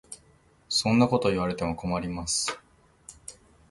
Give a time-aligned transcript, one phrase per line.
[0.67, 2.57] そんなこと言われても困ります。